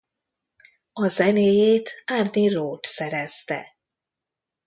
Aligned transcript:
A 0.93 1.07
zenéjét 1.07 1.91
Arnie 2.05 2.51
Roth 2.53 2.87
szerezte. 2.87 3.77